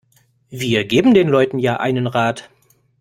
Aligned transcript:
Wir 0.49 0.83
geben 0.83 1.13
den 1.13 1.27
Leuten 1.27 1.59
ja 1.59 1.77
einen 1.79 2.07
Rat. 2.07 2.49